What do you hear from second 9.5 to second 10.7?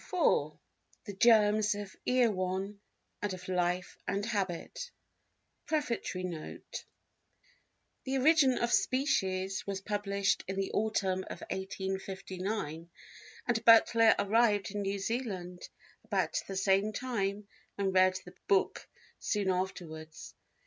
was published in